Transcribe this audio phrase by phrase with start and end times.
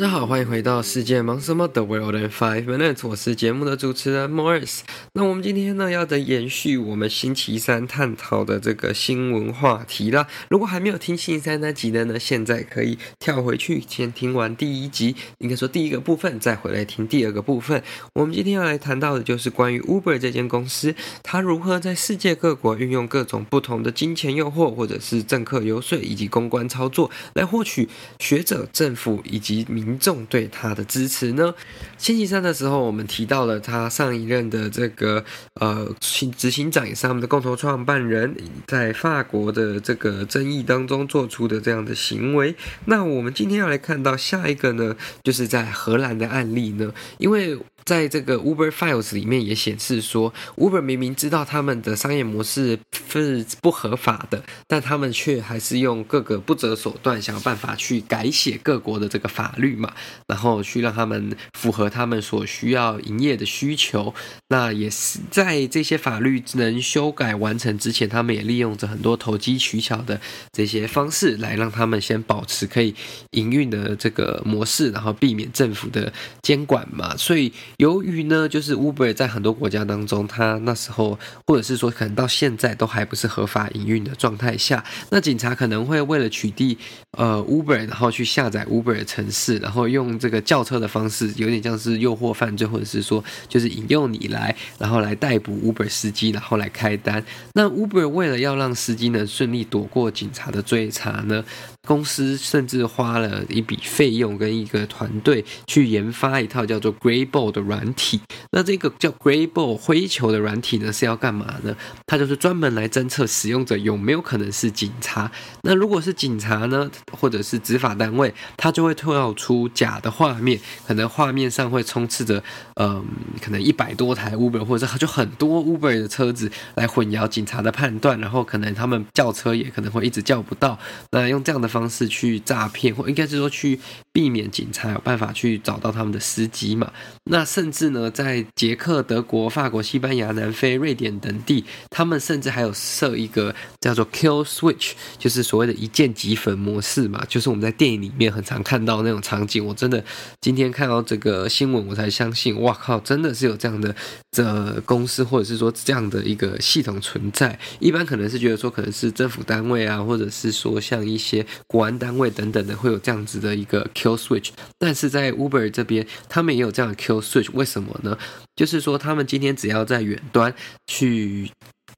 [0.00, 4.78] 大家好，欢迎回到世界忙什么的 World in Five Minutes，我是节目的主持人 Morris。
[5.12, 10.26] 那我们今天呢，要的延续我们星期三探讨的这个新闻话题啦。
[10.48, 17.82] 如果还没有听星期三那集的呢，现在可以跳回去，先听完第一集，应该说第一个部分，再回来听第二个部分。
[18.14, 27.86] 我们今天要来谈到的就是关于 Uber 这间公司，它如何在世界各国运用各种不同的金钱诱惑，或者是政客游说以及公关操作，来获取
[28.18, 31.52] 学者、政府以及民民众对他的支持呢？
[31.98, 38.36] 星期三的时候，我们提到了他上一任的这个呃执行长，也是他们的共同创办人，
[38.68, 42.54] 在法国的这个争议当中做出的这样的行为。
[42.84, 47.58] 那我们今天要来看到下一个呢，就是在荷兰的案例呢，因为。
[47.84, 52.78] 在这个 Uber Files 里面也显示说，Uber 明明知道他们的商业模式
[53.08, 59.92] 是不合法的，但他们却还是用各个不择手段，想要办法去改写各国的这个法律嘛，
[60.28, 64.14] 然后去让他们符合他们所需要营业的需求。
[64.48, 70.20] 那也是在这些法律能修改完成之前，他们也利用着很多投机取巧的
[70.52, 72.94] 这些方式，来让他们先保持可以
[73.32, 77.52] 营运的这个模式，然后避免政府的监管嘛，所以。
[77.78, 86.76] 由于呢，就是 Uber 在很多国家当中，它那时候或者是说可能到现在都还不是合法营运的状态下，那警察可能会为了取缔
[87.18, 97.24] 呃 Uber，然后去下载 Uber 的城市，然后用这个轿车的方式，有点像是诱惑犯罪，或者是说就是引诱你来，然后来逮捕 Uber 司机，然后来开单。
[97.54, 101.44] 那 Uber 为了要让司机能顺利躲过警察的追查呢，
[101.86, 107.60] 公司甚至花了一笔费用跟一个团队去研发一套叫做 Greyboard 的。
[107.70, 108.20] 软体，
[108.50, 111.76] 那这个叫 Greyboard 灰球的软体呢，是要干嘛呢？
[112.06, 115.30] 它就是专门来侦测使用者有没有可能是警察。
[115.62, 122.42] 那如果是警察呢，或者是执法单位，它就会跳出假的画面，可能画面上会充斥着，
[122.74, 123.06] 嗯、
[123.40, 130.76] 可能一百多台 Uber 或者就很多 Uber 的车子来混淆警察的判断，然后可能他们叫车也可能会一直叫不到。
[131.12, 133.78] 那用这样的方式去诈骗，或应该是说去
[134.12, 136.92] 避免警察有办法去找到他们的司机嘛？
[137.24, 137.46] 那。
[137.50, 149.66] 甚至呢，在捷克、德国、法国、西班牙、南非、瑞典等地，他们甚至还有设一个叫做 “kill switch”，就是所谓的一键即焚模式嘛，就是我们在电影里面很常看到那种场景。
[149.66, 150.04] 我真的
[150.40, 153.92] 今天看到这个新闻，我才相信，哇靠，真的是有这样的
[154.30, 157.58] 这公司，或者是说这样的一个系统存在。
[157.80, 164.50] 一般可能是觉得说，可能是政府单位啊，或者是说像一些国安单位等等的，会有这样子的一个 kill switch。
[164.78, 167.48] 但是在 Uber 这边，他们也有这样的 kill switch。
[167.52, 168.18] 为什么呢？
[168.56, 170.54] 就是说，他们今天只要在远端
[170.86, 171.50] 去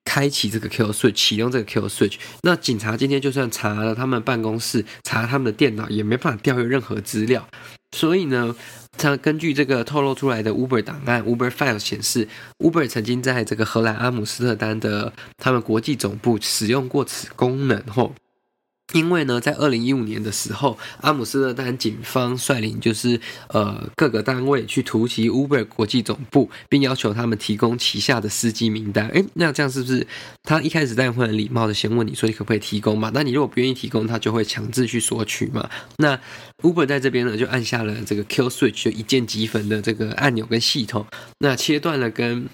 [0.05, 7.49] 开启这个 kill switch，启用这个 kill switch，那警察今天就算查了他们办公室，查他们的电脑，也没办法调阅任何资料。
[7.95, 8.55] 所以呢，
[8.97, 12.27] 他根据这个透露出来的 Uber 档案，Uber file 显示
[12.59, 18.15] ，Uber 曾经在这个荷兰阿姆斯特丹的他们国际总部使用过此功能后。
[18.93, 29.09] 因为呢，在二零一五年的时候，阿姆斯特丹警方率领就是呃各个单位去突袭 Uber 国际总部，并要求他们提供旗下的司机名单。
[29.09, 30.07] 诶，那这样是不是
[30.43, 33.11] 他一开始当然会很礼貌的先问你说你可不可以提供嘛？
[33.15, 35.69] 那你如果不愿意提供，他就会强制去索取嘛？
[35.99, 36.19] 那
[36.63, 41.07] Uber 在这边呢，就按下了这个 Kill Switch 就一键即焚的这个按钮跟系统，
[41.39, 42.47] 那切断了跟。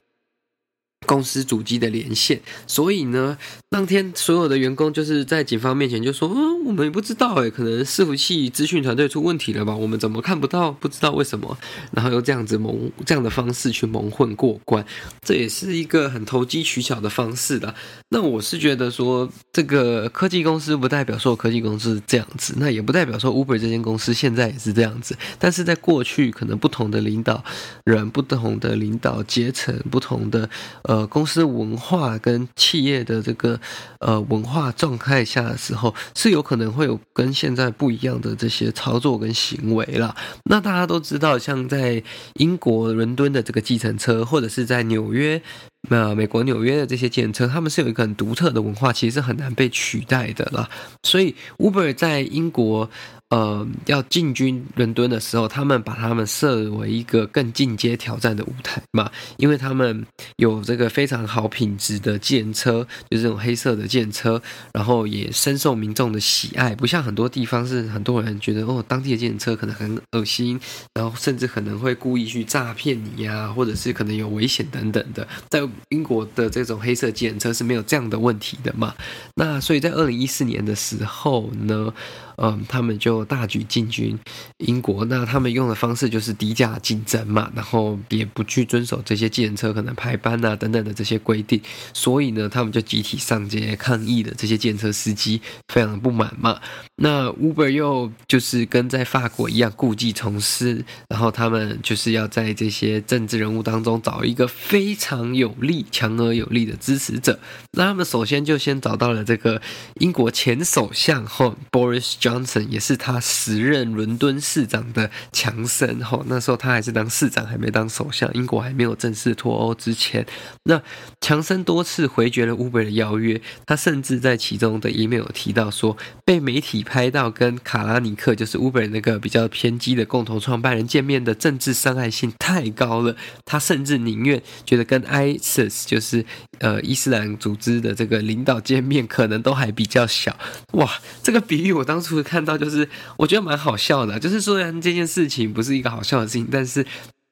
[1.08, 3.38] 公司主机的连线，所以呢，
[3.70, 9.74] 当天所有的员工就是在警方面前就说：“嗯，我们也不知道诶，可能伺服器资讯团队出问题了吧？
[9.74, 10.70] 我们怎么看不到？
[10.70, 11.56] 不知道为什么？
[11.92, 14.84] 然后又这样子蒙这样的方式去蒙混过关，
[15.22, 17.74] 这也是一个很投机取巧的方式的。
[18.10, 25.16] 那我是觉得说，这个科技公司不代表说科技公司这样子，那也不代表说 Uber 这间公司现在也是这样子。
[25.38, 27.42] 但是在过去，可能不同的领导
[27.84, 30.50] 人、不同的领导阶层、不同的
[30.82, 30.97] 呃。
[31.06, 33.58] 公司文化跟企业的这个
[34.00, 40.14] 呃文化状态下的时候，是有可能会有跟现在不一样的这些操作跟行为了。
[40.44, 42.02] 那大家都知道，像在
[42.34, 45.42] 英国伦敦的这个计程车，或者是在纽约。
[45.88, 50.68] 那美国纽约的这些计程车，他们是有一个很独特的文化，其实是很难被取代的啦。
[51.02, 52.90] 所以 Uber 在英国。
[53.30, 64.40] 呃，要进军伦敦的时候，他们把他们设为一个更进阶挑战的舞台嘛，因为他们有这个非常好品质的计程车，就是这种黑色的计程车，
[64.72, 70.58] 然后也深受民众的喜爱，不像很多地方是很多人觉得哦，当地的计程车可能很恶心，
[70.94, 75.28] 然后甚至可能会故意去诈骗你呀，或者是可能有危险等等的。
[75.50, 78.94] 在英国的这种黑色计程车是没有这样的问题的嘛。
[79.34, 81.92] 那所以在二零一四年的时候呢，
[82.40, 84.18] 嗯，他们就大举进军
[84.58, 85.04] 英国。
[85.04, 91.60] 那他们用的方式就是低价竞争嘛，然后也不去遵守这些计程车可能排班啊等等的这些规定。
[91.92, 95.40] 所以呢，他们就集体上街抗议的这些计程车司机
[95.72, 96.60] 非常的不满嘛。
[96.96, 107.38] 那 Uber 又就是跟在法国一样故技重施，然后他们就是要在这些政治人物当中找一个非常有力、强而有力的支持者。
[107.72, 109.60] 那他们首先就先找到了这个
[110.00, 112.27] 英国前首相后 Boris John
[112.68, 118.30] 也是他时任伦敦市长的强森哈，那时候他还是当市长，还没当首相。
[118.34, 120.26] 英国还没有正式脱欧之前，
[120.64, 120.82] 那
[121.20, 123.40] 强森多次回绝了 Uber 的邀约。
[123.64, 133.16] 他甚至在其中的 email 有提到说，被媒体拍到跟卡拉尼克，就是 Uber 那个比较偏激的共同创办人见面的政治伤害性太高了。
[133.44, 136.24] 他甚至宁愿觉得跟 ISIS，就是
[136.58, 140.36] 呃伊斯兰组织的这个领导见面，可能都还比较小。
[140.72, 140.90] 哇，
[141.22, 142.17] 这个比喻我当初。
[142.22, 146.84] 看到就是我觉得蛮好笑的，就是虽然这件事情不是一个好笑的事情，但是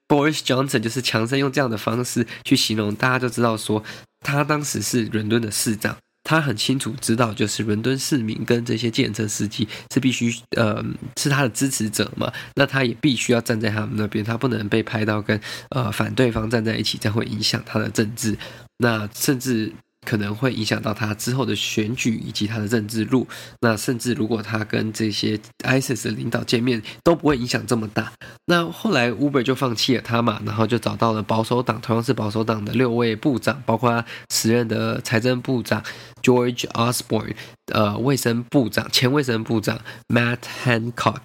[0.09, 3.83] Boris Johnson 就是强生用这样的方式去形容，大家就知道说
[4.21, 10.85] 他当时是伦敦的市长，他很清楚知道就是伦敦市民跟这些计程司机是必须呃
[11.17, 15.41] 是他的支持者嘛，那他也必须要站在他们那边，他不能被拍到跟
[15.71, 18.37] 呃反对方站在一起，这会影响他的政治，
[18.79, 19.73] 那甚至。
[20.07, 23.27] 可能会影响到他之后的选举以及他的政治路。
[23.61, 28.13] 那甚至如果他跟这些 ISIS 的领导见面，都不会影响这么大。
[28.47, 35.83] 那后来 Uber 就放弃了他嘛，然后就找到了保守党，同样是保守党的六位部长，包括时任的财政部长
[36.23, 37.35] George Osborne，
[37.73, 41.21] 呃，卫生部长前卫生部长 Matt Hancock。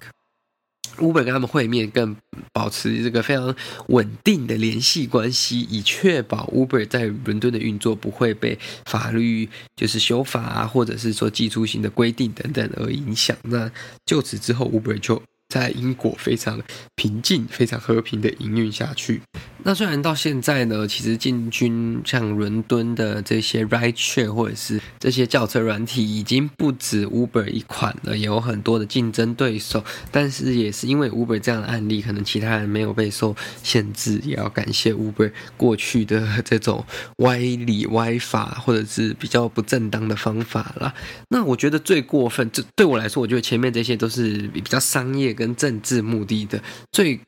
[0.98, 2.16] Uber 跟他们会面，更
[2.52, 3.54] 保持这个非常
[3.88, 13.36] 稳定的联系关系，以确保 Uber 在伦敦的运作不会被法律就是修法啊，或者是说技术性的规定等等而影响。
[13.42, 13.70] 那
[14.04, 15.22] 就此之后，Uber 就
[15.52, 16.58] 在英国非常
[16.96, 19.20] 平静、非常和平的营运下去。
[19.64, 29.84] 那虽然到现在呢，其实进军像伦敦的这些 ride share 或者是这些轿车软体已经不止 Uber 一款了，也有很多的竞争对手。
[30.10, 36.84] 但是也是因为 Uber 这样的案例，可能其他人没有被受限制，也要感谢 Uber 过去的这种
[37.18, 40.92] 歪理歪法或者是比较不正当的方法啦。
[41.28, 46.62] 那我觉得最过分，这对我来说，我觉得前面这些都是比较商业跟政治目的的
[46.92, 47.20] 最。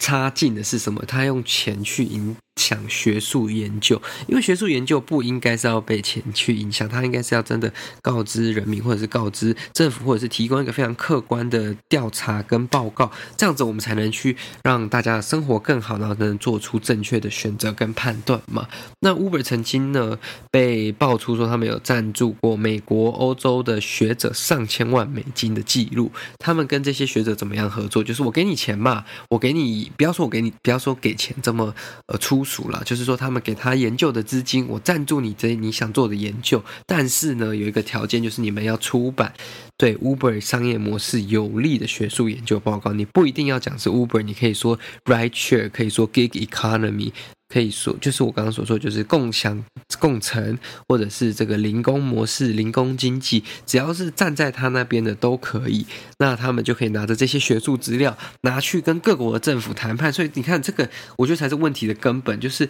[0.00, 1.04] 差劲的是什么？
[1.08, 2.36] 他用钱去赢。
[2.58, 7.72] 想学术研究，因为学术研究不应该是要被钱去影响，它应该是要真的
[8.02, 18.66] 告知人民，或者是告知政府，或者是提供一个非常客观的调查跟报告，这样子我们才能去让大家的生活更好，然后能做出正确的选择跟判断嘛。
[18.98, 20.18] 那 Uber 曾经呢
[20.50, 28.02] 被爆出说他们有赞助过美国、欧洲的学者上千万美金的记录，他们跟这些学者怎么样合作？
[28.02, 31.72] 就是我给你钱嘛，我给你，不要说我给你，不要说给钱这么
[32.06, 32.44] 呃粗。
[32.48, 39.34] 数了，就是说他们给他研究的资金，我赞助你这你想做的研究，但是呢，有一个条件，就是你们要出版
[39.76, 42.92] 对 Uber 商业模式有利的学术研究报告。
[42.92, 47.12] 你不一定要讲是 Uber，你可以说 Rideshare，可以说 Gig Economy，
[47.48, 49.64] 可以说就是我刚刚所说，就是共享
[49.98, 55.86] 共成，或者是这个零工模式、零工经济，只要是站在他那边的都可以。
[56.18, 62.68] 那他们就可以拿着这些学术资料拿去跟各国的政府谈判，所以你看，这个我觉得才是问题的根本，就是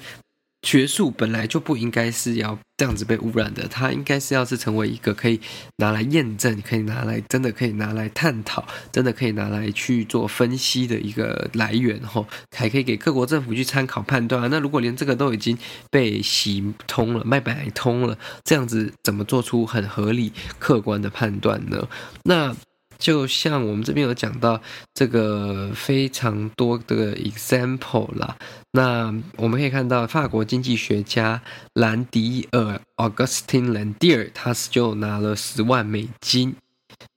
[0.62, 5.40] 学术本来就不应该是要这样子被污染的，它应该是要是成为一个可以
[5.76, 14.48] 拿来验证、可以拿来真的可以拿来探讨、真的可以拿来去做分析的一个来源，吼，还可以给各国政府去参考判断。
[14.50, 15.56] 那如果连这个都已经
[15.90, 21.88] 被洗通了、卖白通了，这样子怎么做出很合理、客观的判断呢？
[22.24, 22.54] 那
[22.98, 24.60] 就像我们这边有讲到
[24.92, 28.36] 这个非常多的 example 啦。
[28.72, 31.40] 那我们可以看到，法国经济学家
[31.74, 36.56] 兰迪尔 （Augustin Landier） 他是就拿了十万美金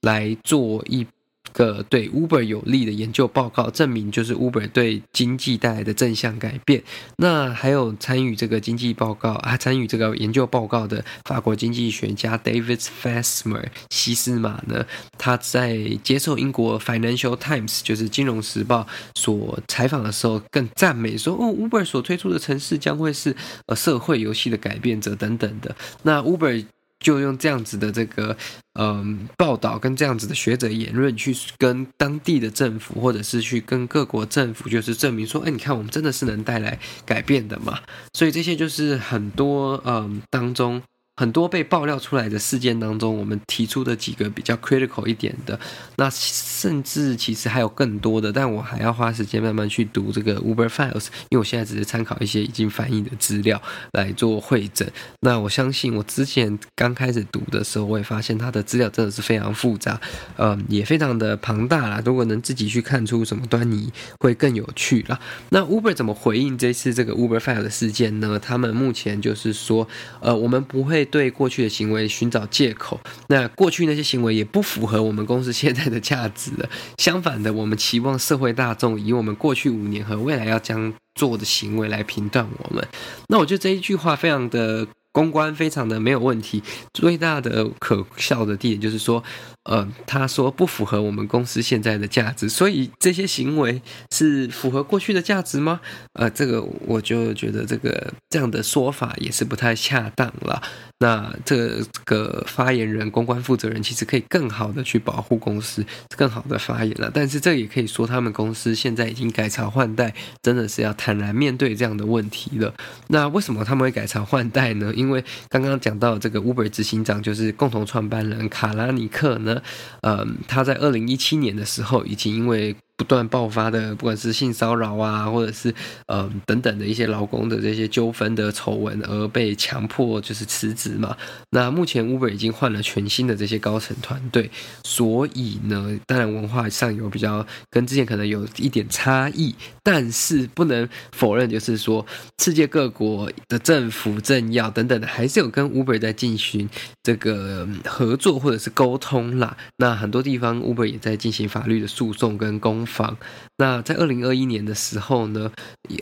[0.00, 1.06] 来做一。
[1.52, 6.82] 个对 Uber 有利的研究报告，证明就是 Uber 对经济带来的正向改变。
[7.16, 14.84] 那还有参与这个经济报告啊，参与这个研究报告的法国经济学家 David Fasmer 西斯马呢，
[15.16, 23.34] 他在接受英国 Financial Times 就是金融时报所采访的时候，更赞美说：“哦，Uber 所推出的城市将会是
[23.66, 26.64] 呃社会游戏的改变者等等的。”那 Uber。
[27.02, 28.34] 就用这样子的这个
[28.78, 37.80] 嗯报道跟这样子的学者言论去跟当地的政府，或者是去跟各国政府，就是证明说，哎，你看我们真的是能带来改变的嘛。
[38.14, 40.80] 所以这些就是很多嗯当中。
[41.22, 45.56] 很多被爆料出来的事件当中，我们提出的几个比较 critical 一点的，
[45.94, 53.62] 那甚至其实还有更多的，但我还要花时间慢慢去读这个 Uber Files，因为我现在只是参考一些已经翻译的资料
[53.92, 54.90] 来做会诊。
[55.20, 60.00] 那我相信我之前刚开始读的时候，我也发现它的资料真的是非常复杂，
[60.38, 62.02] 嗯，也非常的庞大啦。
[62.04, 65.20] 如果能自己去看出什么端倪，会更有趣啦。
[65.50, 68.40] 那 Uber 怎么回应这次这个 Uber Files 事件呢？
[68.42, 69.86] 他们目前就是说，
[70.18, 71.08] 呃，我们不会。
[71.12, 76.68] 对过去的行为寻找借口，那过去那些行为也不符合我们公司现在的价值了。
[76.96, 82.88] 相反的，我们期望社会大众以我们过去五年和未来要将做的行为来评断我们。
[83.28, 86.62] 那我觉得这一句话非常的公关，非常的没有问题。
[86.92, 89.22] 最大的可笑的地点就是说。
[89.64, 95.80] 呃，他说不符合我们公司现在的价值，所以这些行为是符合过去的价值吗？
[96.14, 100.60] 呃，这个我就觉得这个这样的说法也是不太恰当了。
[100.98, 105.84] 那这个发言人、公关负责人其实可以更好的去保护公司，
[106.16, 107.08] 更好的发言了。
[107.14, 112.74] 但是这也可以说他们公司现在已经改朝换代，真的是要坦然面对这样的问题了。
[113.08, 114.92] 那为什么他们会改朝换代呢？
[115.02, 119.60] 因为刚刚讲到这个 Uber 执行长就是共同创办人卡拉尼克呢。
[120.02, 125.74] 嗯，他在二零一七年的时候，已经因为不断爆发的，不管是性骚扰啊，或者是
[126.06, 131.16] 呃等等的一些劳工的这些纠纷的丑闻，而被强迫就是辞职嘛。
[131.50, 134.48] 那目前 Uber 已经换了全新的这些高层团队，
[134.84, 142.06] 所以呢，当然文化上有比较跟之前可能有一点差异，但是不能否认，就是说
[142.38, 146.68] 世界各国的政府、政要等等的，还是有跟 Uber 在进行
[147.02, 149.56] 这个合作或者是沟通啦。
[149.78, 152.86] 那很多地方 Uber 也在进行法律的诉讼跟攻。
[152.92, 153.16] 方
[153.56, 155.50] 那在二零二一年的时候呢，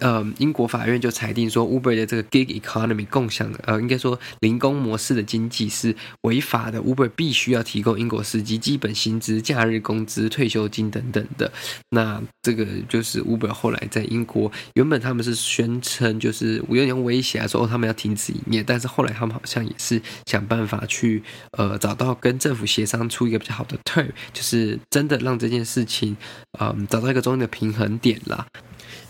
[0.01, 6.81] 呃，英国法院就裁定说，Uber 的这个 gig economy 共享的，呃，应该说零工模式的经济是违法的。
[6.81, 11.53] Uber 必须要提供英国司机基本薪资、假日工资、退休金等等的。
[11.91, 21.23] 那这个就是 Uber 后来在英国，原本他们是宣称就是有点威胁，说哦他们要停止营业，但是后来他们好像也是想办法去
[21.59, 26.17] 呃找到跟政府协商出一个比较好的 term，就是真的让这件事情
[26.59, 26.70] 啊。
[26.89, 28.47] 找到一个中间的平衡点啦。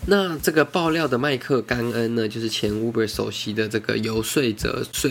[0.07, 5.09] 那这个爆料的麦克甘恩呢，就是前 Uber 首席的这个游说者、说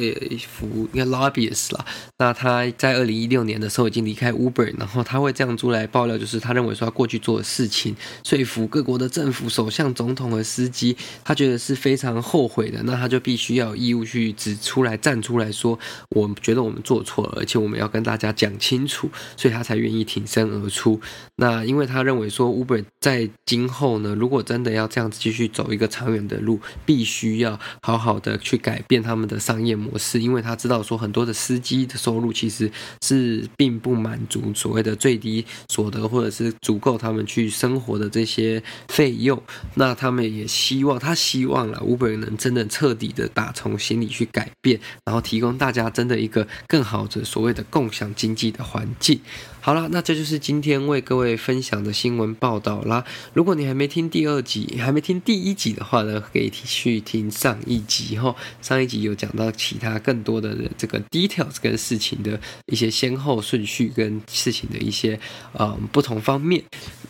[0.49, 1.87] 服应该 lobbyist 啦。
[2.18, 7.94] 那他在二零一六年的时候已经离开 Uber，然后他会这样出来爆料，就是他认为说他过去做的事情，
[8.25, 12.82] 说服各国的政府、首相、总统和司机，他觉得是非常后悔的。
[12.82, 15.78] 那他就必须要义务去指出来、站出来说，
[16.11, 21.00] 我觉得我们做错了，而且我们要跟大家讲清楚，所以他才愿意挺身而出。
[21.37, 32.71] 那因为他认为说 Uber 在今后呢，如果真的要要这样子继续走一个长远的路，必须要好好的去改变他们的商业模式，因为他知道说很多的司机的收入其实
[33.03, 39.41] 是并不满足所谓的最低所得，或者是足够他们去生活的这些费用。
[39.75, 49.21] 那他们也希望，他希望了 Uber 能真的彻底的打从心里去改变，然后提供大家真的一个更好的所谓的共享经济的环境。
[49.62, 53.05] 好了，那这就是今天为各位分享的新闻报道啦。
[53.35, 58.35] 如果你还没听第二集，还没听第一集的话呢，可以去听上一集哈。
[58.62, 65.21] 上一集有讲到其他更多的这个 details 跟事情的一些先后顺序跟事情的一些
[65.52, 66.64] 呃不同方面。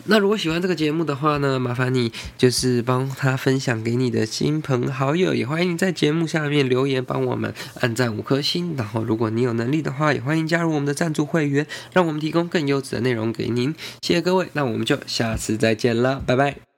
[0.05, 8.75] 那如果喜欢这个节目的话呢，麻烦你就是帮他分享给你的亲朋好友，也欢迎你在节目下面留言帮我们按赞五颗星。
[8.75, 12.41] 然后如果你有能力的话，也欢迎加入我们的赞助会员，让我们提供。
[12.51, 16.70] 更优质的内容给您，谢谢各位，那我们就下次再见了，拜拜。